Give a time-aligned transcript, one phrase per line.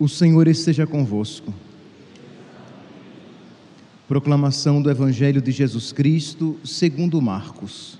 [0.00, 1.52] O Senhor esteja convosco.
[4.08, 7.98] Proclamação do Evangelho de Jesus Cristo, segundo Marcos.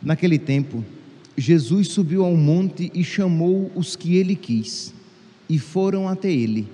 [0.00, 0.82] Naquele tempo,
[1.36, 4.94] Jesus subiu ao monte e chamou os que ele quis,
[5.46, 6.66] e foram até ele.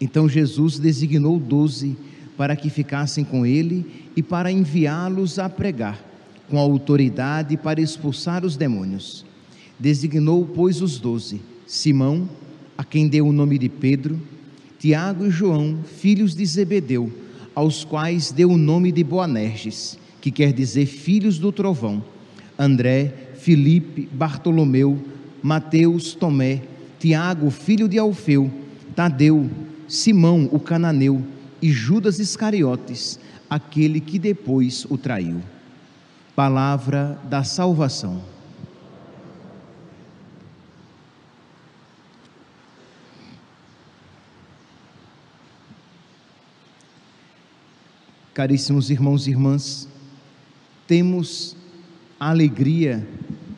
[0.00, 1.96] Então Jesus designou doze
[2.36, 6.04] para que ficassem com ele e para enviá-los a pregar,
[6.50, 9.24] com autoridade para expulsar os demônios
[9.78, 12.28] designou, pois, os doze: Simão,
[12.76, 14.20] a quem deu o nome de Pedro,
[14.78, 17.10] Tiago e João, filhos de Zebedeu,
[17.54, 22.02] aos quais deu o nome de Boanerges, que quer dizer filhos do trovão,
[22.58, 24.98] André, Filipe, Bartolomeu,
[25.42, 26.62] Mateus, Tomé,
[26.98, 28.50] Tiago, filho de Alfeu,
[28.94, 29.50] Tadeu,
[29.86, 31.22] Simão, o cananeu,
[31.60, 35.40] e Judas Iscariotes, aquele que depois o traiu.
[36.34, 38.33] Palavra da salvação.
[48.34, 49.88] Caríssimos irmãos e irmãs,
[50.88, 51.56] temos
[52.18, 53.06] a alegria,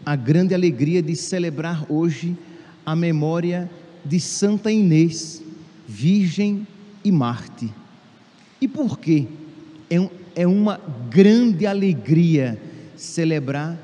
[0.05, 2.37] a grande alegria de celebrar hoje
[2.85, 3.71] a memória
[4.05, 5.43] de Santa Inês,
[5.89, 6.67] Virgem
[7.03, 7.73] e Marte.
[8.61, 9.27] E por quê?
[9.89, 12.61] É, um, é uma grande alegria
[12.99, 13.79] celebrar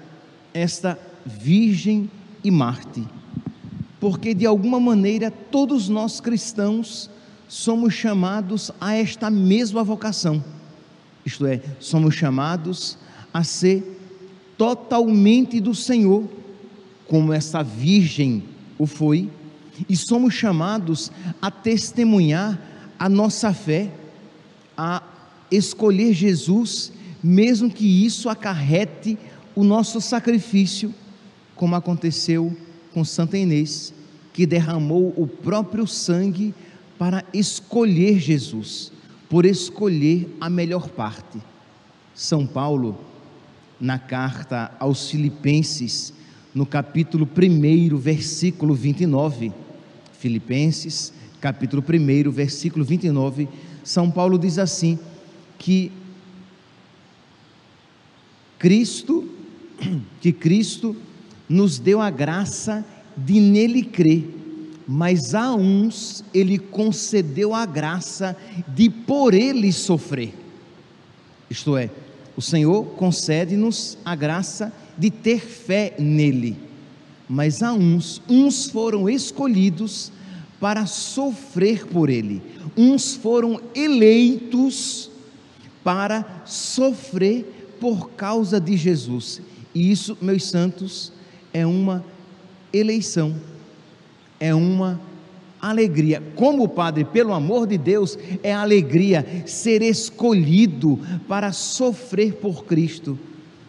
[0.53, 2.11] esta Virgem
[2.45, 3.03] e Marte,
[3.99, 7.09] porque de alguma maneira todos nós cristãos
[7.49, 10.45] somos chamados a esta mesma vocação
[11.25, 12.99] isto é, somos chamados
[13.33, 14.01] a ser
[14.59, 16.29] totalmente do Senhor,
[17.09, 18.43] como essa virgem
[18.79, 19.31] o foi,
[19.89, 22.61] e somos chamados a testemunhar
[22.99, 23.91] a nossa fé,
[24.77, 25.03] a
[25.51, 26.93] escolher Jesus,
[27.23, 29.19] mesmo que isso acarrete
[29.55, 30.95] o nosso sacrifício,
[31.55, 32.57] como aconteceu
[32.93, 33.93] com Santa Inês,
[34.33, 36.55] que derramou o próprio sangue
[36.99, 38.92] para escolher Jesus
[39.33, 41.39] por escolher a melhor parte.
[42.15, 42.99] São Paulo,
[43.81, 46.13] na carta aos Filipenses,
[46.55, 49.51] no capítulo 1, versículo 29,
[50.19, 53.49] Filipenses, capítulo 1, versículo 29,
[53.83, 54.99] São Paulo diz assim:
[55.57, 55.91] que
[58.59, 59.27] Cristo,
[60.21, 60.95] que Cristo
[61.49, 62.85] nos deu a graça
[63.17, 64.42] de nele crer
[64.87, 68.37] mas a uns ele concedeu a graça
[68.69, 70.35] de por ele sofrer.
[71.49, 71.91] Isto é,
[72.37, 76.57] o Senhor concede-nos a graça de ter fé nele,
[77.29, 80.13] mas a uns, uns foram escolhidos
[80.61, 82.43] para sofrer por ele,
[82.77, 85.11] uns foram eleitos
[85.83, 89.43] para sofrer por causa de Jesus.
[89.75, 91.13] E isso, meus santos,
[91.53, 92.05] é uma
[92.73, 93.35] eleição
[94.43, 95.01] é uma
[95.61, 96.21] alegria.
[96.35, 100.99] Como padre, pelo amor de Deus, é alegria ser escolhido
[101.29, 103.17] para sofrer por Cristo,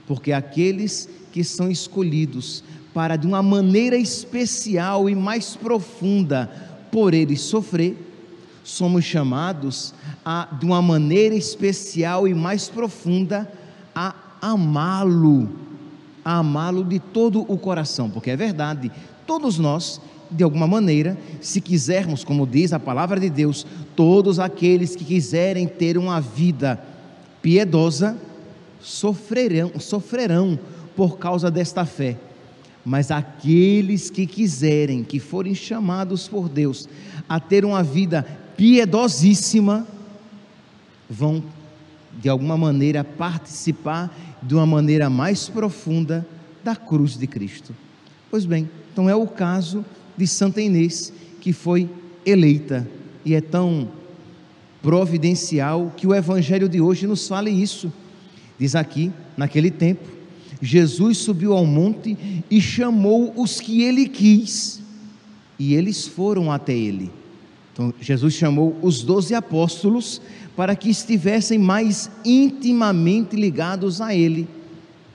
[0.07, 6.49] porque aqueles que são escolhidos para de uma maneira especial e mais profunda
[6.91, 7.95] por ele sofrer,
[8.63, 9.93] somos chamados
[10.25, 13.47] a de uma maneira especial e mais profunda
[13.93, 15.49] a amá-lo,
[16.25, 18.91] a amá-lo de todo o coração, porque é verdade,
[19.27, 20.01] todos nós
[20.33, 25.67] de alguma maneira, se quisermos, como diz a palavra de Deus, todos aqueles que quiserem
[25.67, 26.81] ter uma vida
[27.41, 28.17] piedosa
[28.81, 30.59] sofrerão, sofrerão
[30.95, 32.17] por causa desta fé.
[32.83, 36.89] Mas aqueles que quiserem, que forem chamados por Deus
[37.29, 38.25] a ter uma vida
[38.57, 39.87] piedosíssima,
[41.09, 41.43] vão
[42.19, 46.25] de alguma maneira participar de uma maneira mais profunda
[46.63, 47.73] da cruz de Cristo.
[48.29, 49.85] Pois bem, então é o caso
[50.17, 51.11] de Santa Inês,
[51.41, 51.89] que foi
[52.25, 52.87] eleita.
[53.25, 53.89] E é tão
[54.81, 57.91] providencial que o Evangelho de hoje nos fala isso.
[58.59, 60.07] Diz aqui, naquele tempo,
[60.61, 62.17] Jesus subiu ao monte
[62.49, 64.81] e chamou os que ele quis,
[65.57, 67.11] e eles foram até ele.
[67.71, 70.21] Então, Jesus chamou os doze apóstolos
[70.55, 74.47] para que estivessem mais intimamente ligados a ele.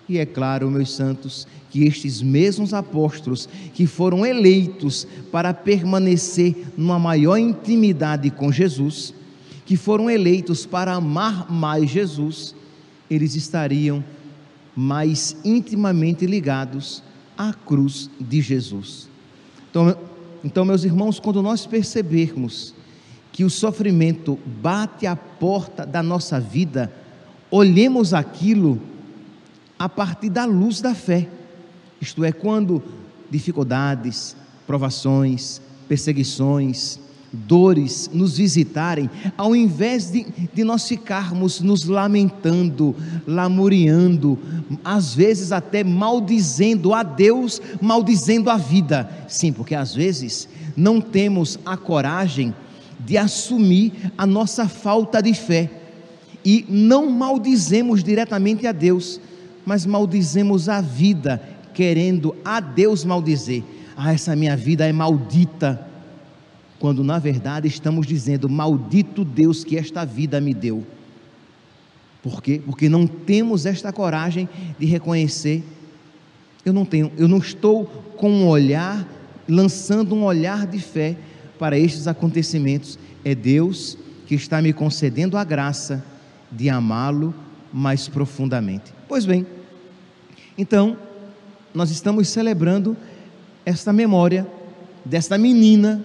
[0.08, 1.46] E é claro, meus santos,
[1.78, 9.14] que estes mesmos apóstolos que foram eleitos para permanecer numa maior intimidade com Jesus,
[9.64, 12.52] que foram eleitos para amar mais Jesus,
[13.08, 14.02] eles estariam
[14.74, 17.00] mais intimamente ligados
[17.36, 19.08] à cruz de Jesus.
[19.70, 19.96] Então,
[20.42, 22.74] então meus irmãos, quando nós percebermos
[23.30, 26.92] que o sofrimento bate à porta da nossa vida,
[27.52, 28.80] olhemos aquilo
[29.78, 31.37] a partir da luz da fé
[32.00, 32.82] isto é, quando
[33.30, 34.36] dificuldades,
[34.66, 36.98] provações, perseguições,
[37.32, 42.94] dores nos visitarem, ao invés de, de nós ficarmos nos lamentando,
[43.26, 44.38] lamuriando,
[44.84, 49.10] às vezes até maldizendo a Deus, maldizendo a vida.
[49.28, 52.54] Sim, porque às vezes não temos a coragem
[53.00, 55.70] de assumir a nossa falta de fé
[56.44, 59.20] e não maldizemos diretamente a Deus,
[59.66, 61.42] mas maldizemos a vida,
[61.78, 63.62] querendo a Deus maldizer.
[63.96, 65.86] Ah, essa minha vida é maldita
[66.76, 70.84] quando na verdade estamos dizendo: Maldito Deus que esta vida me deu.
[72.20, 72.60] Por quê?
[72.66, 75.62] Porque não temos esta coragem de reconhecer.
[76.64, 77.84] Eu não tenho, eu não estou
[78.16, 79.06] com um olhar,
[79.48, 81.16] lançando um olhar de fé
[81.60, 82.98] para estes acontecimentos.
[83.24, 83.96] É Deus
[84.26, 86.04] que está me concedendo a graça
[86.50, 87.32] de amá-lo
[87.72, 88.92] mais profundamente.
[89.06, 89.46] Pois bem,
[90.58, 90.96] então,
[91.74, 92.96] nós estamos celebrando
[93.64, 94.46] esta memória
[95.04, 96.04] desta menina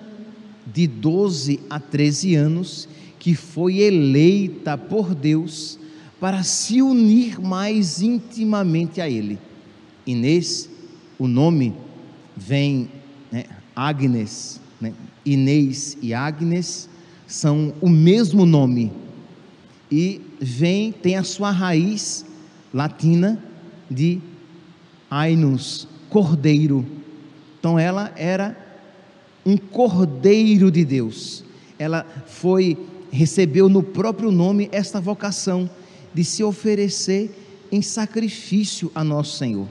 [0.66, 2.90] de 12 a 13 anos,
[3.20, 5.80] que foi eleita por Deus
[6.20, 9.38] para se unir mais intimamente a Ele.
[10.06, 10.70] Inês,
[11.18, 11.74] o nome
[12.36, 12.90] vem,
[13.32, 13.46] né,
[13.76, 14.94] Agnes, né,
[15.26, 16.90] Inês e Agnes
[17.28, 18.92] são o mesmo nome
[19.92, 22.26] e vem, tem a sua raiz
[22.74, 23.42] latina
[23.90, 24.20] de
[25.14, 26.84] Ainus, cordeiro.
[27.60, 28.58] Então ela era
[29.46, 31.44] um cordeiro de Deus.
[31.78, 32.78] Ela foi
[33.12, 35.70] recebeu no próprio nome esta vocação
[36.16, 37.30] de se oferecer
[37.72, 39.68] em sacrifício a nosso Senhor.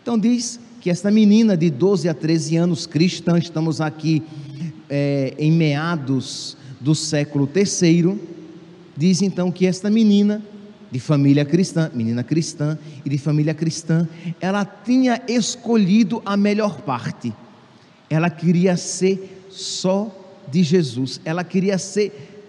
[0.00, 4.22] Então diz que esta menina de 12 a 13 anos, cristã, estamos aqui
[4.88, 8.20] é, em meados do século terceiro,
[8.96, 10.40] diz então que esta menina
[10.90, 14.08] de família cristã, menina cristã e de família cristã,
[14.40, 17.32] ela tinha escolhido a melhor parte
[18.10, 20.14] ela queria ser só
[20.50, 22.40] de Jesus, ela queria ser,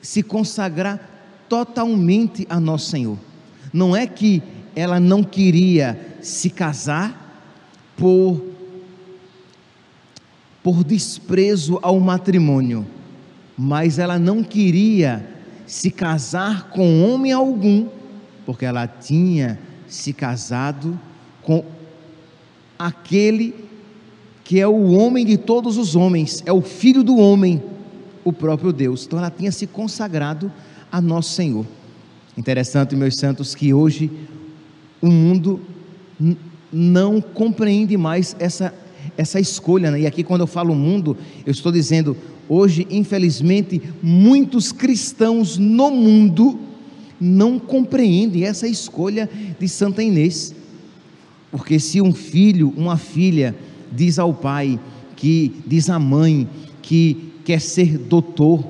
[0.00, 1.00] se consagrar
[1.48, 3.18] totalmente a nosso Senhor.
[3.72, 4.42] Não é que
[4.74, 7.44] ela não queria se casar
[7.96, 8.40] por,
[10.62, 12.86] por desprezo ao matrimônio,
[13.58, 15.39] mas ela não queria
[15.70, 17.86] se casar com homem algum,
[18.44, 19.56] porque ela tinha
[19.86, 20.98] se casado
[21.42, 21.64] com
[22.76, 23.54] aquele
[24.42, 27.62] que é o homem de todos os homens, é o filho do homem,
[28.24, 29.06] o próprio Deus.
[29.06, 30.52] Então ela tinha se consagrado
[30.90, 31.64] a nosso Senhor.
[32.36, 34.10] Interessante, meus santos, que hoje
[35.00, 35.60] o mundo
[36.72, 38.74] não compreende mais essa,
[39.16, 39.92] essa escolha.
[39.92, 40.00] Né?
[40.00, 42.16] E aqui, quando eu falo mundo, eu estou dizendo,
[42.50, 46.58] hoje, infelizmente, muitos cristãos no mundo
[47.20, 50.52] não compreendem essa escolha de Santa Inês.
[51.52, 53.54] Porque se um filho, uma filha,
[53.92, 54.80] diz ao pai,
[55.14, 56.48] que diz à mãe
[56.82, 58.64] que quer ser doutor,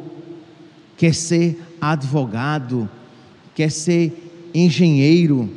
[0.99, 2.87] quer ser advogado,
[3.55, 4.13] quer ser
[4.55, 5.49] engenheiro,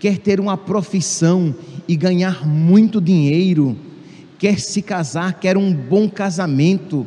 [0.00, 1.54] quer ter uma profissão
[1.86, 3.76] e ganhar muito dinheiro,
[4.38, 7.06] quer se casar, quer um bom casamento.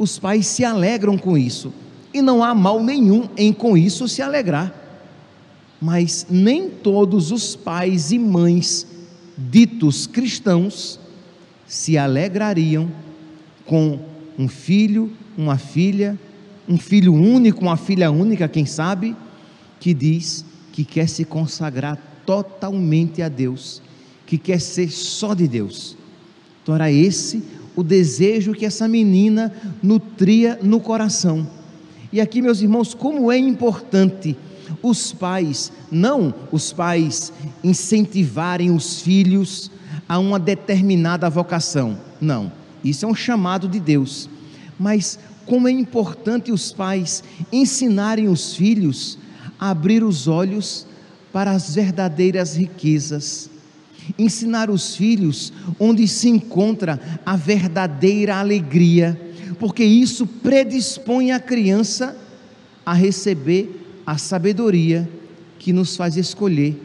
[0.00, 1.74] Os pais se alegram com isso,
[2.14, 4.74] e não há mal nenhum em com isso se alegrar.
[5.78, 8.86] Mas nem todos os pais e mães
[9.36, 10.98] ditos cristãos
[11.66, 12.90] se alegrariam
[13.66, 13.98] com
[14.38, 16.18] um filho, uma filha,
[16.66, 19.14] um filho único, uma filha única, quem sabe,
[19.78, 23.82] que diz que quer se consagrar totalmente a Deus,
[24.24, 25.94] que quer ser só de Deus.
[26.62, 31.46] Então era esse o desejo que essa menina nutria no coração.
[32.12, 34.36] E aqui, meus irmãos, como é importante
[34.82, 39.70] os pais, não os pais incentivarem os filhos
[40.08, 41.98] a uma determinada vocação.
[42.20, 44.28] Não, isso é um chamado de Deus.
[44.78, 47.22] Mas como é importante os pais
[47.52, 49.18] ensinarem os filhos
[49.58, 50.86] a abrir os olhos
[51.32, 53.50] para as verdadeiras riquezas.
[54.18, 59.20] Ensinar os filhos onde se encontra a verdadeira alegria,
[59.58, 62.16] porque isso predispõe a criança
[62.84, 65.08] a receber a sabedoria
[65.58, 66.80] que nos faz escolher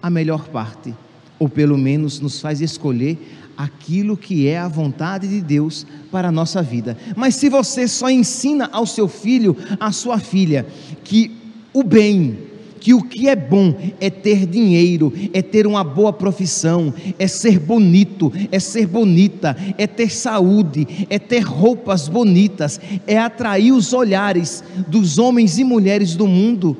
[0.00, 0.94] a melhor parte
[1.42, 3.18] ou pelo menos nos faz escolher
[3.56, 6.96] aquilo que é a vontade de Deus para a nossa vida.
[7.16, 10.64] Mas se você só ensina ao seu filho, à sua filha,
[11.02, 11.36] que
[11.72, 12.38] o bem,
[12.82, 17.60] que o que é bom é ter dinheiro, é ter uma boa profissão, é ser
[17.60, 24.64] bonito, é ser bonita, é ter saúde, é ter roupas bonitas, é atrair os olhares
[24.88, 26.76] dos homens e mulheres do mundo.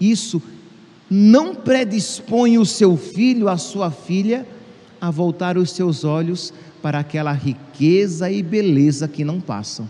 [0.00, 0.42] Isso
[1.08, 4.44] não predispõe o seu filho, a sua filha,
[5.00, 9.88] a voltar os seus olhos para aquela riqueza e beleza que não passam.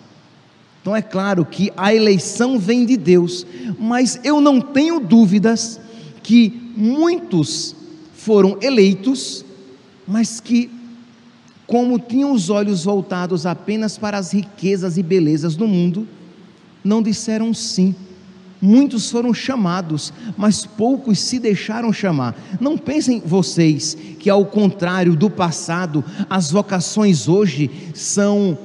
[0.81, 3.47] Então é claro que a eleição vem de Deus,
[3.79, 5.79] mas eu não tenho dúvidas
[6.23, 7.77] que muitos
[8.15, 9.45] foram eleitos,
[10.07, 10.71] mas que,
[11.67, 16.09] como tinham os olhos voltados apenas para as riquezas e belezas do mundo,
[16.83, 17.95] não disseram sim.
[18.63, 22.37] Muitos foram chamados, mas poucos se deixaram chamar.
[22.61, 28.59] Não pensem vocês que, ao contrário do passado, as vocações hoje são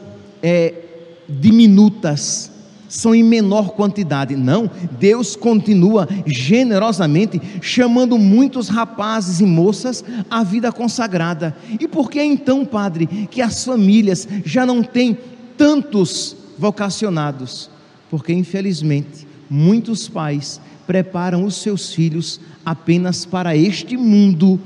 [0.43, 0.84] é,
[1.27, 2.51] diminutas,
[2.87, 4.35] são em menor quantidade.
[4.35, 11.55] Não, Deus continua generosamente chamando muitos rapazes e moças à vida consagrada.
[11.79, 15.17] E por que então, Padre, que as famílias já não têm
[15.57, 17.69] tantos vocacionados?
[18.09, 24.59] Porque, infelizmente, muitos pais preparam os seus filhos apenas para este mundo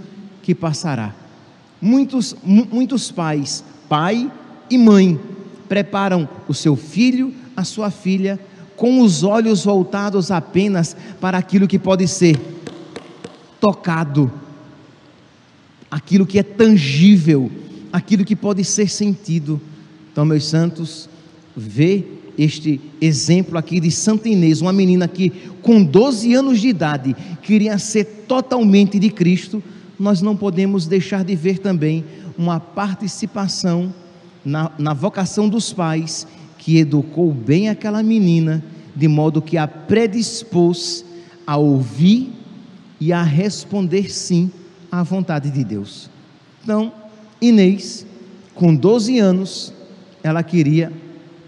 [0.43, 1.15] que passará.
[1.81, 4.29] Muitos, muitos pais, pai
[4.69, 5.19] e mãe,
[5.69, 8.39] preparam o seu filho, a sua filha,
[8.75, 12.37] com os olhos voltados apenas para aquilo que pode ser
[13.61, 14.31] tocado,
[15.91, 17.51] aquilo que é tangível,
[17.93, 19.61] aquilo que pode ser sentido.
[20.11, 21.09] Então, meus santos,
[21.55, 22.05] vê
[22.37, 25.29] este exemplo aqui de Santa Inês, uma menina que
[25.61, 29.61] com 12 anos de idade queria ser totalmente de Cristo,
[29.99, 32.05] nós não podemos deixar de ver também
[32.37, 33.93] uma participação
[34.43, 36.27] na, na vocação dos pais
[36.57, 38.63] que educou bem aquela menina,
[38.95, 41.05] de modo que a predispôs
[41.45, 42.31] a ouvir
[42.99, 44.51] e a responder sim
[44.91, 46.09] à vontade de Deus.
[46.63, 46.91] Então,
[47.41, 48.05] Inês,
[48.53, 49.73] com 12 anos,
[50.21, 50.91] ela queria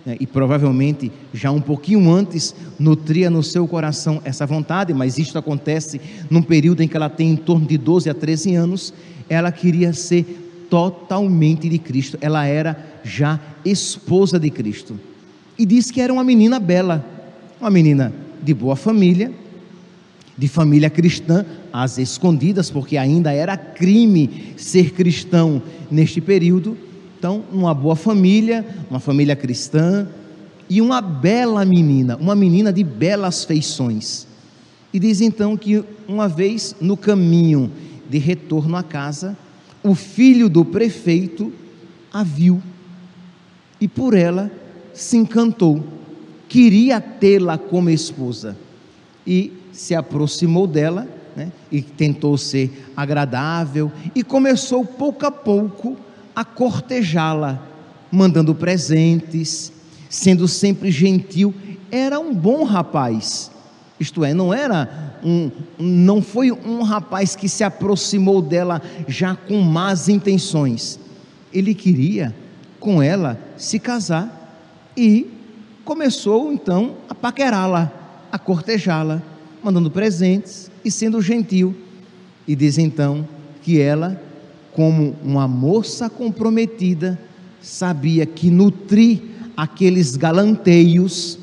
[0.05, 5.37] né, e provavelmente já um pouquinho antes nutria no seu coração essa vontade, mas isto
[5.37, 8.93] acontece num período em que ela tem em torno de 12 a 13 anos,
[9.29, 14.99] ela queria ser totalmente de Cristo, ela era já esposa de Cristo.
[15.55, 17.05] E disse que era uma menina bela,
[17.59, 18.11] uma menina
[18.41, 19.31] de boa família,
[20.35, 25.61] de família cristã, às escondidas, porque ainda era crime ser cristão
[25.91, 26.75] neste período
[27.21, 30.07] então, uma boa família, uma família cristã
[30.67, 34.25] e uma bela menina, uma menina de belas feições.
[34.91, 37.71] E diz então que uma vez no caminho
[38.09, 39.37] de retorno à casa,
[39.83, 41.51] o filho do prefeito
[42.13, 42.61] a viu
[43.79, 44.51] e por ela
[44.93, 45.83] se encantou,
[46.47, 48.57] queria tê-la como esposa
[49.25, 55.97] e se aproximou dela né, e tentou ser agradável e começou pouco a pouco
[56.35, 57.67] a cortejá-la,
[58.11, 59.71] mandando presentes,
[60.09, 61.53] sendo sempre gentil.
[61.89, 63.51] Era um bom rapaz.
[63.99, 69.61] Isto é, não era um, não foi um rapaz que se aproximou dela já com
[69.61, 70.99] más intenções.
[71.53, 72.35] Ele queria
[72.79, 75.27] com ela se casar e
[75.85, 77.91] começou então a paquerá-la,
[78.31, 79.21] a cortejá-la,
[79.63, 81.75] mandando presentes e sendo gentil.
[82.47, 83.27] E diz então
[83.61, 84.19] que ela
[84.73, 87.19] como uma moça comprometida,
[87.61, 89.21] sabia que nutrir
[89.55, 91.37] aqueles galanteios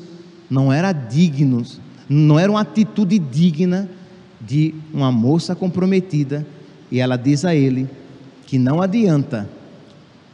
[0.49, 1.63] não era digno,
[2.09, 3.87] não era uma atitude digna
[4.41, 6.45] de uma moça comprometida,
[6.91, 7.87] e ela diz a ele
[8.47, 9.47] que não adianta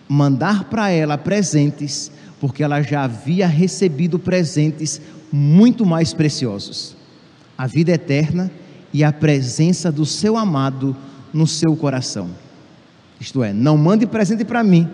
[0.08, 5.02] mandar para ela presentes, porque ela já havia recebido presentes
[5.32, 6.96] muito mais preciosos:
[7.58, 8.50] a vida eterna
[8.94, 10.96] e a presença do seu amado
[11.34, 12.30] no seu coração.
[13.20, 14.88] Isto é, não mande presente para mim,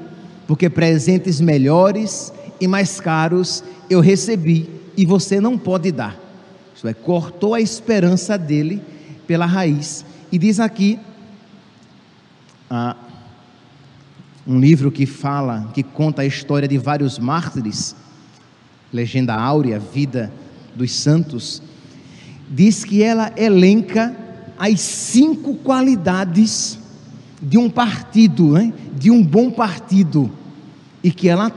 [0.48, 6.31] porque presentes melhores e mais caros eu recebi e você não pode dar.
[6.84, 8.82] É, cortou a esperança dele
[9.28, 10.06] pela raiz.
[10.32, 11.00] E diz aqui
[12.70, 12.96] ah,
[14.48, 17.96] um livro que fala, que conta a história de vários mártires,
[18.92, 20.32] Legenda Áurea, Vida
[20.76, 21.62] dos Santos,
[22.50, 24.16] diz que ela elenca
[24.58, 26.78] as cinco qualidades
[27.42, 28.54] de um partido,
[28.98, 30.32] de um bom partido,
[31.04, 31.52] e que ela,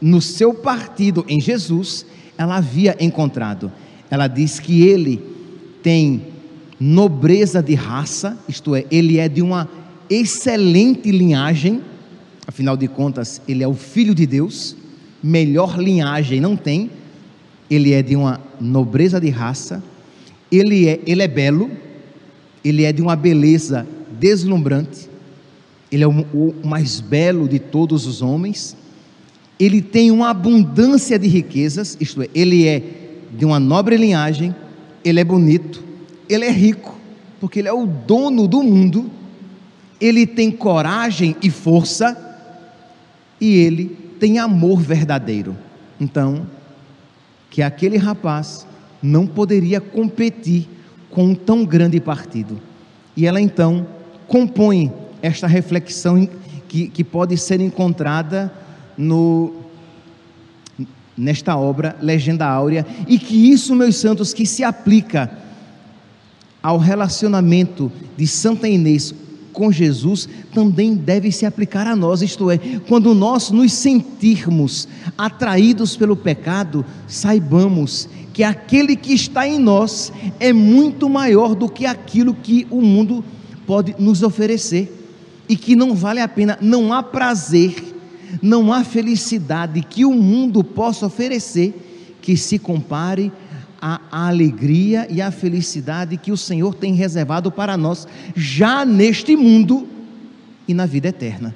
[0.00, 2.06] no seu partido, em Jesus,
[2.38, 3.70] ela havia encontrado.
[4.12, 5.22] Ela diz que ele
[5.82, 6.20] tem
[6.78, 9.66] nobreza de raça, isto é, ele é de uma
[10.10, 11.80] excelente linhagem,
[12.46, 14.76] afinal de contas, ele é o filho de Deus,
[15.22, 16.90] melhor linhagem não tem,
[17.70, 19.82] ele é de uma nobreza de raça,
[20.50, 21.70] ele é, ele é belo,
[22.62, 23.86] ele é de uma beleza
[24.20, 25.08] deslumbrante,
[25.90, 28.76] ele é o mais belo de todos os homens,
[29.58, 33.01] ele tem uma abundância de riquezas, isto é, ele é
[33.32, 34.54] de uma nobre linhagem,
[35.04, 35.82] ele é bonito,
[36.28, 36.94] ele é rico,
[37.40, 39.10] porque ele é o dono do mundo,
[40.00, 42.30] ele tem coragem e força,
[43.40, 43.86] e ele
[44.20, 45.56] tem amor verdadeiro.
[46.00, 46.46] Então,
[47.50, 48.66] que aquele rapaz
[49.02, 50.68] não poderia competir
[51.10, 52.60] com um tão grande partido.
[53.16, 53.86] E ela então
[54.28, 56.28] compõe esta reflexão
[56.68, 58.52] que, que pode ser encontrada
[58.96, 59.61] no,
[61.16, 65.30] nesta obra, Legenda Áurea, e que isso, meus santos, que se aplica
[66.62, 69.14] ao relacionamento de Santa Inês
[69.52, 75.96] com Jesus, também deve se aplicar a nós, isto é, quando nós nos sentirmos atraídos
[75.96, 82.32] pelo pecado, saibamos que aquele que está em nós é muito maior do que aquilo
[82.32, 83.22] que o mundo
[83.66, 85.00] pode nos oferecer,
[85.48, 87.91] e que não vale a pena, não há prazer
[88.40, 93.32] não há felicidade que o mundo possa oferecer que se compare
[93.80, 99.88] à alegria e à felicidade que o Senhor tem reservado para nós, já neste mundo
[100.68, 101.54] e na vida eterna.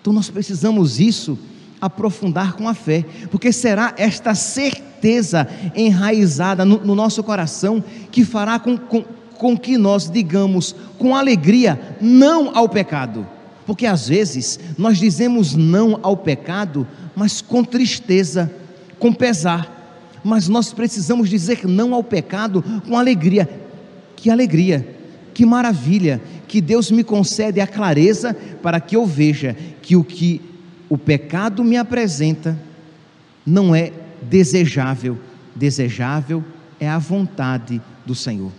[0.00, 1.36] Então nós precisamos isso
[1.80, 7.82] aprofundar com a fé, porque será esta certeza enraizada no, no nosso coração
[8.12, 9.02] que fará com, com,
[9.36, 13.26] com que nós digamos com alegria não ao pecado
[13.66, 18.50] porque às vezes nós dizemos não ao pecado, mas com tristeza,
[18.98, 19.74] com pesar.
[20.22, 23.48] Mas nós precisamos dizer não ao pecado com alegria.
[24.14, 24.86] Que alegria,
[25.34, 30.40] que maravilha, que Deus me concede a clareza para que eu veja que o que
[30.88, 32.58] o pecado me apresenta
[33.44, 33.92] não é
[34.22, 35.18] desejável,
[35.54, 36.44] desejável
[36.78, 38.52] é a vontade do Senhor.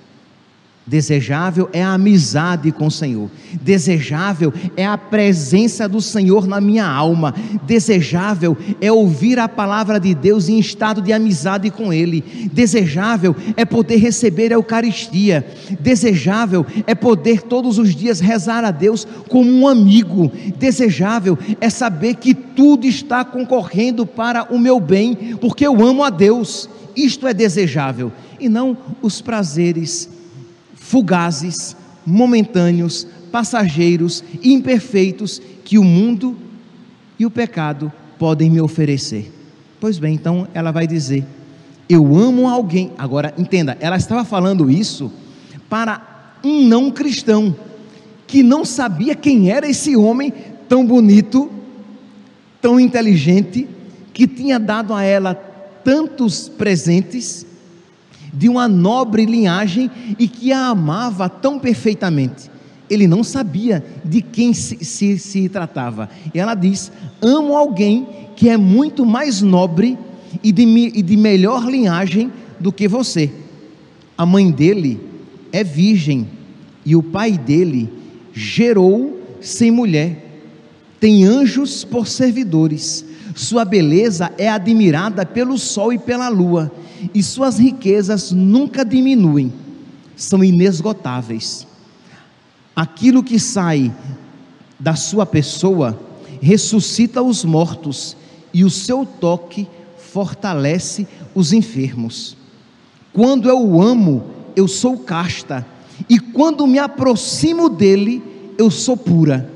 [0.88, 3.29] Desejável é a amizade com o Senhor.
[3.62, 7.36] Desejável é a presença do Senhor na minha alma.
[7.63, 12.23] Desejável é ouvir a palavra de Deus em estado de amizade com Ele.
[12.54, 15.45] Desejável é poder receber a Eucaristia.
[15.78, 20.32] Desejável é poder todos os dias rezar a Deus como um amigo.
[20.58, 26.10] Desejável é saber que tudo está concorrendo para o meu bem, porque eu amo a
[26.10, 26.69] Deus.
[26.95, 30.16] Isto é desejável e não os prazeres
[30.88, 36.38] fugazes, momentâneos, passageiros, imperfeitos que o mundo
[37.19, 39.34] e o pecado podem me oferecer.
[39.82, 41.26] Pois bem, então ela vai dizer:
[41.89, 42.93] Eu amo alguém.
[42.97, 45.12] Agora, entenda, ela estava falando isso
[45.69, 47.54] para um não cristão
[48.26, 50.34] que não sabia quem era esse homem
[50.69, 51.52] tão bonito,
[52.62, 53.67] tão inteligente,
[54.13, 55.36] que tinha dado a ela
[55.84, 57.45] tantos presentes
[58.38, 62.52] de uma nobre linhagem e que a amava tão perfeitamente.
[62.89, 66.10] Ele não sabia de quem se, se, se tratava.
[66.34, 69.97] E ela diz: Amo alguém que é muito mais nobre
[70.43, 73.32] e de, e de melhor linhagem do que você.
[74.17, 75.00] A mãe dele
[75.52, 76.28] é virgem
[76.86, 77.89] e o pai dele
[78.34, 80.26] gerou sem mulher.
[81.00, 83.06] Tem anjos por servidores.
[83.36, 86.72] Sua beleza é admirada pelo sol e pela lua
[87.13, 89.54] e suas riquezas nunca diminuem,
[90.16, 91.68] são inesgotáveis.
[92.76, 93.94] Aquilo que sai
[94.80, 96.00] da sua pessoa
[96.42, 98.16] ressuscita os mortos,
[98.54, 102.38] e o seu toque fortalece os enfermos.
[103.12, 104.24] Quando eu o amo,
[104.56, 105.66] eu sou casta,
[106.10, 108.24] e quando me aproximo dele,
[108.58, 109.52] eu sou pura.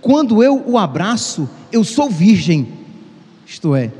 [0.00, 2.68] Quando eu o abraço, eu sou virgem.
[3.46, 3.90] Isto é,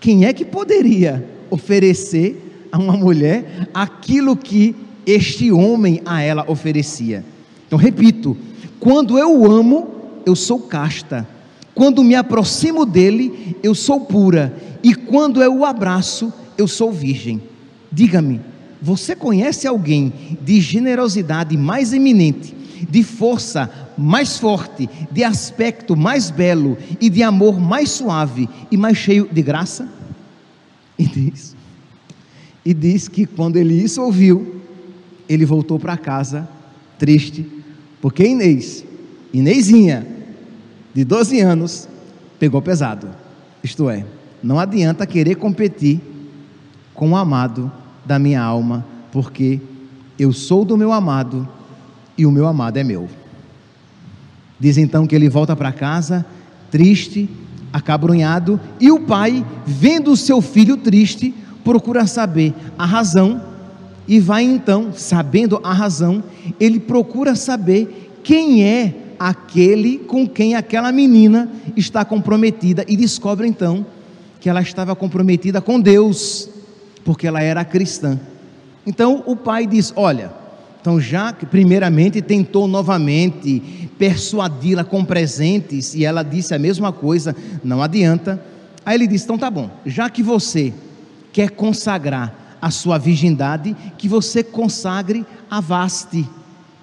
[0.00, 4.74] quem é que poderia oferecer a uma mulher aquilo que
[5.06, 7.24] este homem a ela oferecia.
[7.66, 8.36] Então, repito:
[8.78, 9.88] quando eu amo,
[10.26, 11.26] eu sou casta.
[11.74, 14.54] Quando me aproximo dele, eu sou pura.
[14.82, 17.40] E quando eu o abraço, eu sou virgem.
[17.90, 18.40] Diga-me,
[18.82, 22.54] você conhece alguém de generosidade mais eminente,
[22.88, 28.96] de força mais forte, de aspecto mais belo e de amor mais suave e mais
[28.96, 29.88] cheio de graça?
[30.98, 31.56] E diz,
[32.64, 34.60] e diz que quando ele isso ouviu,
[35.28, 36.48] ele voltou para casa
[36.98, 37.46] triste,
[38.00, 38.84] porque Inês,
[39.32, 40.06] Inezinha,
[40.94, 41.88] de 12 anos,
[42.38, 43.08] pegou pesado.
[43.62, 44.04] Isto é,
[44.42, 46.00] não adianta querer competir
[46.94, 47.70] com o amado
[48.04, 49.60] da minha alma, porque
[50.18, 51.48] eu sou do meu amado
[52.16, 53.08] e o meu amado é meu.
[54.58, 56.24] Diz então que ele volta para casa
[56.70, 57.28] triste,
[57.72, 63.42] acabrunhado, e o pai, vendo o seu filho triste, procura saber a razão,
[64.06, 66.22] e vai então, sabendo a razão,
[66.58, 73.84] ele procura saber quem é aquele com quem aquela menina está comprometida, e descobre então
[74.40, 76.48] que ela estava comprometida com Deus,
[77.04, 78.18] porque ela era cristã.
[78.86, 80.30] Então o pai diz: Olha,
[80.88, 87.36] então já que primeiramente tentou novamente persuadi-la com presentes e ela disse a mesma coisa,
[87.62, 88.42] não adianta.
[88.86, 90.72] Aí ele disse: então tá bom, já que você
[91.30, 96.26] quer consagrar a sua virgindade, que você consagre a vaste,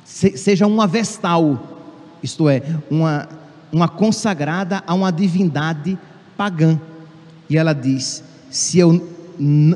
[0.03, 1.89] seja uma vestal,
[2.21, 3.27] isto é, uma,
[3.71, 5.97] uma consagrada a uma divindade
[6.37, 6.79] pagã.
[7.49, 9.09] E ela diz: se eu,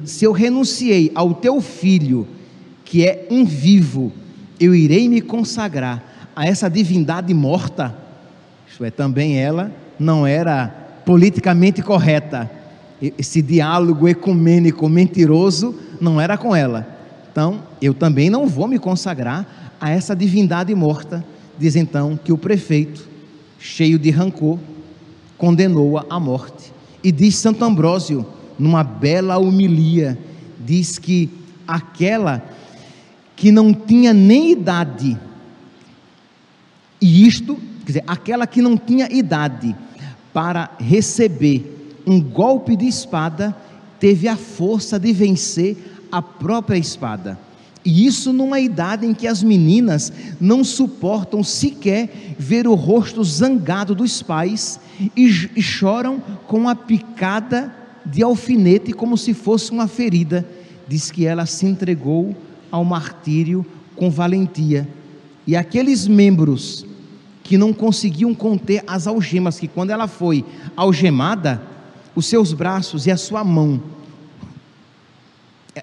[0.06, 2.28] se eu renunciei ao teu filho,
[2.90, 4.12] que é um vivo,
[4.60, 7.96] eu irei me consagrar a essa divindade morta.
[8.68, 10.68] Isto é, também ela não era
[11.06, 12.50] politicamente correta.
[13.00, 16.88] Esse diálogo ecumênico mentiroso não era com ela.
[17.32, 21.24] Então, eu também não vou me consagrar a essa divindade morta.
[21.60, 23.08] Diz então que o prefeito,
[23.60, 24.58] cheio de rancor,
[25.38, 26.74] condenou-a à morte.
[27.04, 28.26] E diz Santo Ambrósio,
[28.58, 30.18] numa bela homilia,
[30.60, 31.30] diz que
[31.68, 32.58] aquela
[33.40, 35.18] que não tinha nem idade,
[37.00, 39.74] e isto, quer dizer, aquela que não tinha idade
[40.34, 43.56] para receber um golpe de espada,
[43.98, 45.78] teve a força de vencer
[46.12, 47.40] a própria espada.
[47.86, 53.96] E isso numa idade em que as meninas não suportam sequer ver o rosto zangado
[53.96, 54.82] dos pais
[55.16, 57.74] e, e choram com a picada
[58.06, 60.46] de alfinete como se fosse uma ferida.
[60.90, 62.36] Diz que ela se entregou
[62.72, 64.88] ao martírio com valentia.
[65.46, 66.86] E aqueles membros
[67.44, 71.62] que não conseguiam conter as algemas, que quando ela foi algemada,
[72.16, 73.82] os seus braços e a sua mão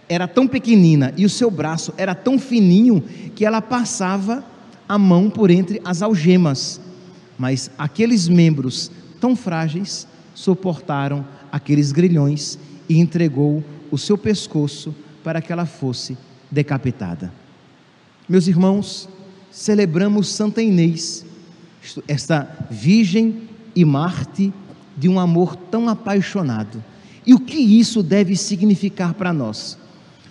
[0.09, 3.03] era tão pequenina e o seu braço era tão fininho
[3.35, 4.45] que ela passava
[4.89, 6.81] a mão por entre as algemas.
[7.39, 15.53] Mas aqueles membros tão frágeis suportaram aqueles grilhões e entregou o seu pescoço para que
[15.53, 16.17] ela fosse
[16.51, 17.33] decapitada.
[18.29, 19.09] Meus irmãos,
[19.51, 21.25] celebramos Santa Inês,
[22.09, 23.43] esta virgem
[23.75, 24.53] e Marte
[24.97, 26.83] de um amor tão apaixonado.
[27.27, 29.79] E o que isso deve significar para nós?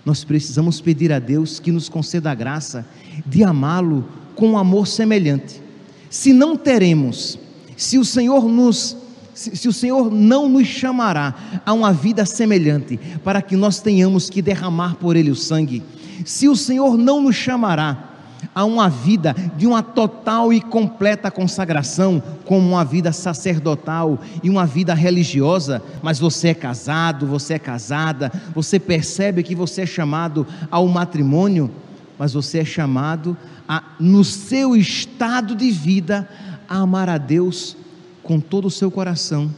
[0.06, 2.86] Nós precisamos pedir a Deus que nos conceda a graça
[3.26, 5.62] de amá-lo com um amor semelhante.
[6.10, 7.40] Se não teremos,
[7.76, 8.96] se o Senhor nos
[9.34, 14.30] se, se, o Senhor não nos chamará a uma vida semelhante, para que nós tenhamos
[14.30, 15.84] que derramar por Ele o sangue,
[16.24, 18.16] se o Senhor não nos chamará
[18.54, 24.66] a uma vida de uma total e completa consagração, como uma vida sacerdotal e uma
[24.66, 30.46] vida religiosa, mas você é casado, você é casada, você percebe que você é chamado
[30.70, 31.72] ao matrimônio,
[32.18, 33.36] mas você é chamado
[33.68, 36.30] a, no seu estado de vida,
[36.68, 37.76] a amar a Deus
[38.24, 39.54] com todo o seu coração,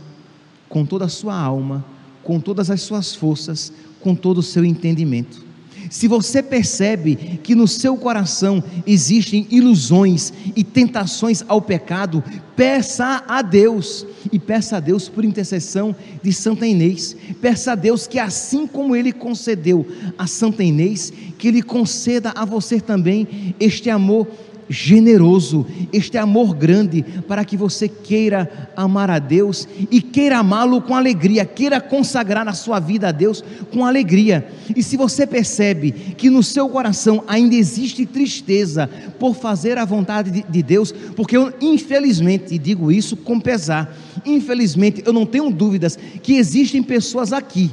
[0.67, 1.85] com toda a sua alma,
[2.23, 5.46] com todas as suas forças, com todo o seu entendimento.
[5.89, 12.23] Se você percebe que no seu coração existem ilusões e tentações ao pecado,
[12.55, 17.15] peça a Deus e peça a Deus por intercessão de Santa Inês.
[17.41, 19.85] Peça a Deus que assim como ele concedeu
[20.17, 24.27] a Santa Inês, que ele conceda a você também este amor
[24.69, 30.95] generoso, este amor grande, para que você queira amar a Deus e queira amá-lo com
[30.95, 34.47] alegria, queira consagrar a sua vida a Deus com alegria.
[34.75, 40.31] E se você percebe que no seu coração ainda existe tristeza por fazer a vontade
[40.31, 45.49] de, de Deus, porque eu, infelizmente, e digo isso com pesar, infelizmente, eu não tenho
[45.49, 47.71] dúvidas que existem pessoas aqui,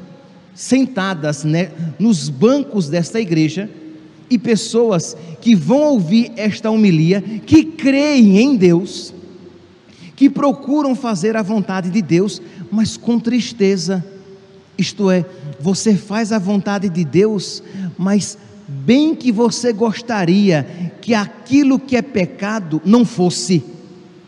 [0.54, 3.68] sentadas né, nos bancos desta igreja,
[4.30, 9.12] e pessoas que vão ouvir esta homilia, que creem em Deus,
[10.16, 14.04] que procuram fazer a vontade de Deus, mas com tristeza.
[14.76, 15.24] Isto é,
[15.60, 17.62] você faz a vontade de Deus,
[17.96, 20.66] mas bem que você gostaria
[21.00, 23.62] que aquilo que é pecado não fosse.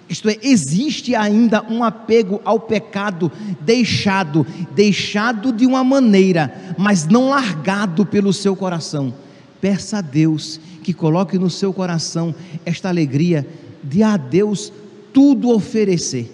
[0.09, 7.30] Isto é, existe ainda um apego ao pecado deixado, deixado de uma maneira, mas não
[7.30, 9.12] largado pelo seu coração.
[9.60, 13.46] Peça a Deus que coloque no seu coração esta alegria
[13.82, 14.72] de a Deus
[15.12, 16.30] tudo oferecer,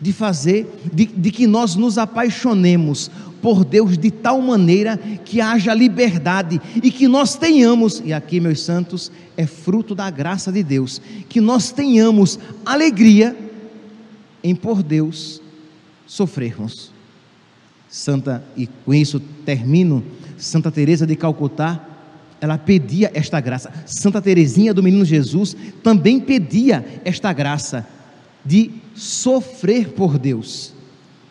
[0.00, 3.10] de fazer, de, de que nós nos apaixonemos
[3.42, 8.60] por Deus de tal maneira que haja liberdade e que nós tenhamos, e aqui, meus
[8.60, 13.36] santos, é fruto da graça de Deus, que nós tenhamos alegria
[14.42, 15.40] em por Deus
[16.06, 16.92] sofrermos.
[17.88, 20.04] Santa, e com isso termino,
[20.38, 21.89] Santa Teresa de Calcutá
[22.40, 23.70] ela pedia esta graça.
[23.86, 27.86] Santa Teresinha do Menino Jesus também pedia esta graça
[28.44, 30.72] de sofrer por Deus,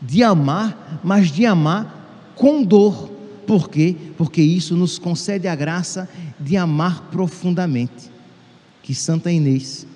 [0.02, 3.10] de amar, mas de amar com dor.
[3.48, 3.96] Por quê?
[4.18, 6.08] Porque isso nos concede a graça
[6.40, 8.12] de amar profundamente.
[8.84, 9.88] Que Santa Inês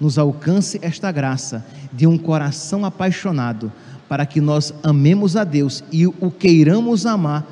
[0.00, 3.70] nos alcance esta graça de um coração apaixonado,
[4.08, 7.46] para que nós amemos a Deus e o queiramos amar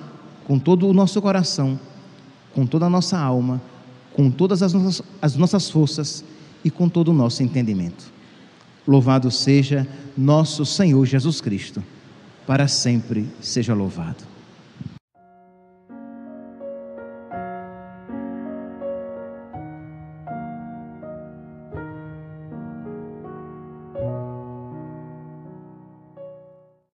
[0.47, 1.79] com todo o nosso coração,
[2.61, 3.59] com toda a nossa alma,
[4.13, 6.23] com todas as nossas, as nossas forças
[6.63, 8.13] e com todo o nosso entendimento.
[8.87, 11.83] Louvado seja nosso Senhor Jesus Cristo,
[12.47, 14.30] para sempre seja louvado.